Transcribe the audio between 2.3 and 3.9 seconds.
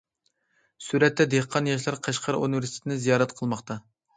ئۇنىۋېرسىتېتىنى زىيارەت قىلماقتا.